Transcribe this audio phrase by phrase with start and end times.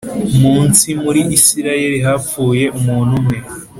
[0.41, 3.37] munsi muri Isirayeli hapfuye umuntu umwe